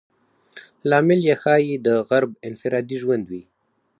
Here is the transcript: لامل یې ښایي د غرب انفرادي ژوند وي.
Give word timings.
لامل 0.89 1.19
یې 1.29 1.35
ښایي 1.41 1.73
د 1.85 1.87
غرب 2.07 2.31
انفرادي 2.47 2.97
ژوند 3.03 3.25
وي. 3.31 3.43